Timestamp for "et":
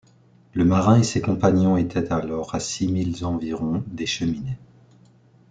0.99-1.03